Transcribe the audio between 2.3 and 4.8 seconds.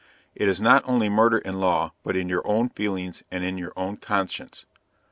own feelings and in your own conscience.